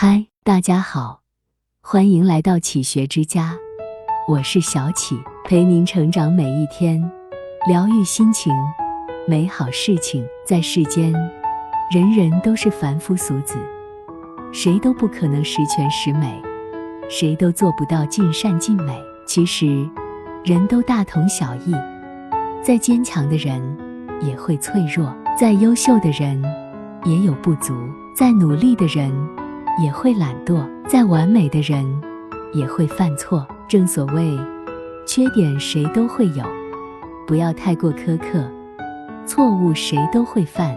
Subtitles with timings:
[0.00, 1.22] 嗨，大家好，
[1.82, 3.56] 欢迎来到启学之家，
[4.28, 7.02] 我是小启，陪您成长每一天，
[7.66, 8.54] 疗愈心情，
[9.26, 10.24] 美好事情。
[10.46, 11.12] 在世间，
[11.90, 13.58] 人人都是凡夫俗子，
[14.52, 16.40] 谁都不可能十全十美，
[17.10, 18.96] 谁都做不到尽善尽美。
[19.26, 19.84] 其实，
[20.44, 21.74] 人都大同小异，
[22.62, 23.60] 再坚强的人
[24.22, 26.40] 也会脆弱，再优秀的人
[27.04, 27.74] 也有不足，
[28.14, 29.12] 再努力的人。
[29.80, 31.86] 也会懒惰，再完美的人
[32.52, 33.46] 也会犯错。
[33.68, 34.36] 正所谓，
[35.06, 36.44] 缺点谁都会有，
[37.26, 38.40] 不要太过苛刻；
[39.26, 40.76] 错误谁都会犯，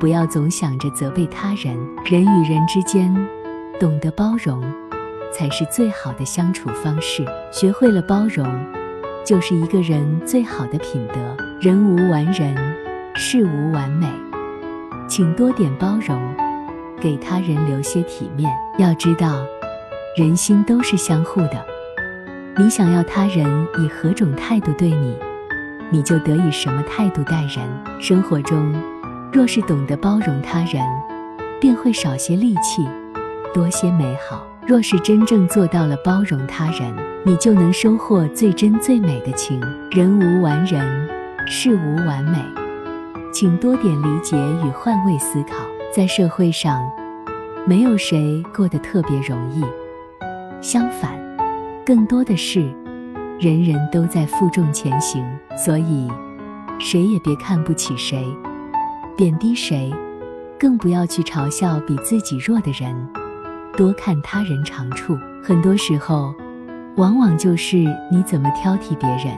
[0.00, 1.76] 不要总想着责备他人。
[2.04, 3.14] 人与人之间，
[3.78, 4.62] 懂得包容，
[5.32, 7.24] 才是最好的相处方式。
[7.52, 8.44] 学会了包容，
[9.24, 11.14] 就是一个人最好的品德。
[11.60, 12.56] 人无完人，
[13.14, 14.08] 事无完美，
[15.06, 16.18] 请多点包容。
[17.00, 18.50] 给他人留些体面。
[18.78, 19.44] 要知道，
[20.16, 21.64] 人心都是相互的。
[22.58, 25.16] 你想要他人以何种态度对你，
[25.90, 27.66] 你就得以什么态度待人。
[28.00, 28.74] 生活中，
[29.32, 30.82] 若是懂得包容他人，
[31.60, 32.86] 便会少些戾气，
[33.52, 34.46] 多些美好。
[34.66, 36.92] 若是真正做到了包容他人，
[37.24, 39.60] 你就能收获最真最美的情。
[39.92, 41.08] 人无完人，
[41.46, 42.38] 事无完美，
[43.32, 45.54] 请多点理解与换位思考。
[45.96, 46.86] 在社会上，
[47.66, 49.64] 没有谁过得特别容易，
[50.60, 51.18] 相反，
[51.86, 52.60] 更多的是
[53.40, 55.24] 人人都在负重前行。
[55.56, 56.06] 所以，
[56.78, 58.26] 谁也别看不起谁，
[59.16, 59.90] 贬低谁，
[60.60, 62.94] 更不要去嘲笑比自己弱的人。
[63.74, 66.34] 多看他人长处，很多时候，
[66.96, 67.78] 往往就是
[68.12, 69.34] 你怎么挑剔别人，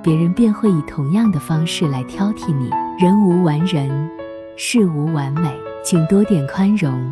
[0.00, 2.70] 别人便会以同样的方式来挑剔你。
[3.04, 4.08] 人无完人，
[4.56, 5.50] 事无完美。
[5.84, 7.10] 请多点宽容，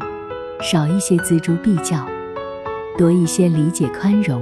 [0.62, 2.06] 少一些锱铢必较；
[2.96, 4.40] 多一些理解宽容，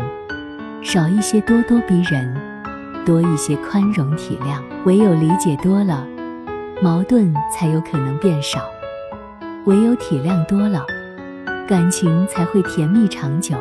[0.83, 2.35] 少一些咄咄逼人；
[3.07, 4.63] 多一些宽容体谅。
[4.85, 6.07] 唯有理解多了，
[6.83, 8.61] 矛盾才有可能变少；
[9.65, 10.85] 唯有体谅多了，
[11.67, 13.57] 感情才会甜蜜长久；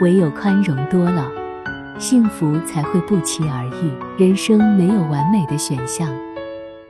[0.00, 1.30] 唯有宽容多了，
[1.98, 3.92] 幸福才会不期而遇。
[4.16, 6.08] 人生没有完美的选项。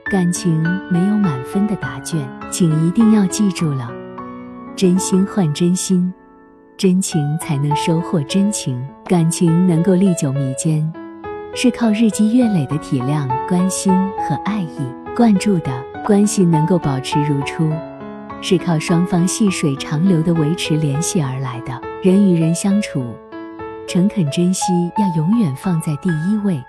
[0.09, 3.91] 感情没有满分的答卷，请一定要记住了：
[4.73, 6.13] 真心换真心，
[6.77, 8.81] 真情才能收获真情。
[9.03, 10.89] 感情能够历久弥坚，
[11.53, 14.79] 是靠日积月累的体谅、关心和爱意
[15.13, 15.71] 灌注的；
[16.05, 17.69] 关系能够保持如初，
[18.41, 21.81] 是靠双方细水长流的维持联系而来的。
[22.01, 23.03] 人与人相处，
[23.85, 26.63] 诚恳珍惜要永远放在第一位，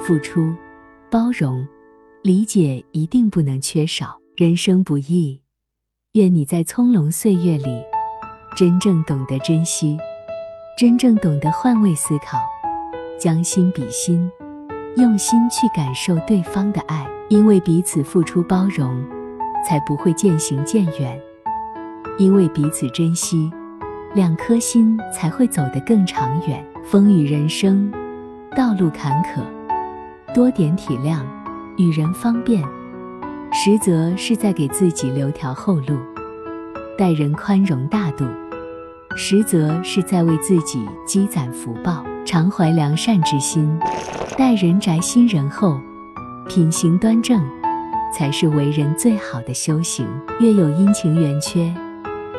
[0.00, 0.54] 付出、
[1.10, 1.66] 包容。
[2.26, 4.18] 理解一定不能缺少。
[4.34, 5.40] 人生不易，
[6.14, 7.80] 愿你在葱茏岁月里，
[8.56, 9.96] 真正懂得珍惜，
[10.76, 12.36] 真正懂得换位思考，
[13.16, 14.28] 将心比心，
[14.96, 17.06] 用心去感受对方的爱。
[17.28, 19.00] 因为彼此付出包容，
[19.64, 21.16] 才不会渐行渐远；
[22.18, 23.48] 因为彼此珍惜，
[24.16, 26.66] 两颗心才会走得更长远。
[26.82, 27.88] 风雨人生，
[28.56, 29.44] 道路坎坷，
[30.34, 31.24] 多点体谅。
[31.76, 32.62] 与人方便，
[33.52, 35.96] 实则是在给自己留条后路；
[36.96, 38.24] 待人宽容大度，
[39.14, 42.04] 实则是在为自己积攒福报。
[42.24, 43.78] 常怀良善之心，
[44.36, 45.78] 待人宅心仁厚，
[46.48, 47.40] 品行端正，
[48.12, 50.04] 才是为人最好的修行。
[50.40, 51.72] 月有阴晴圆缺，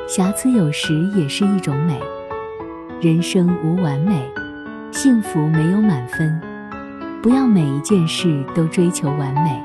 [0.06, 1.97] 瑕疵有时也是一种美。
[3.00, 4.30] 人生无完美，
[4.92, 6.42] 幸福没有满分。
[7.22, 9.61] 不要每一件事都追求完美，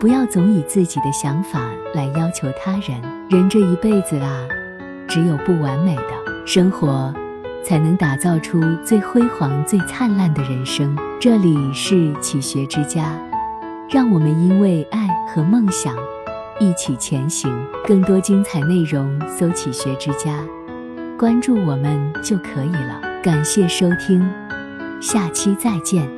[0.00, 1.60] 不要总以自己的想法
[1.94, 3.00] 来要求他人。
[3.28, 4.40] 人这一辈子啊，
[5.06, 7.12] 只有不完美的生活，
[7.62, 10.96] 才能打造出最辉煌、最灿烂的人生。
[11.20, 13.16] 这里是启学之家，
[13.90, 15.94] 让我们因为爱和梦想
[16.58, 17.52] 一起前行。
[17.86, 20.42] 更多精彩内容，搜“启学之家”，
[21.18, 23.00] 关注我们就可以了。
[23.22, 24.28] 感谢收听，
[25.00, 26.08] 下期再见。